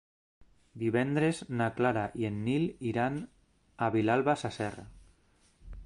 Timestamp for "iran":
2.93-3.21